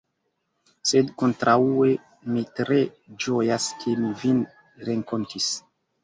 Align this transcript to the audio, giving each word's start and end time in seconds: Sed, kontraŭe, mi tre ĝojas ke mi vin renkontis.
Sed, 0.91 1.09
kontraŭe, 1.21 1.89
mi 2.29 2.41
tre 2.59 2.79
ĝojas 3.25 3.67
ke 3.83 3.93
mi 3.99 4.09
vin 4.23 4.39
renkontis. 4.89 5.51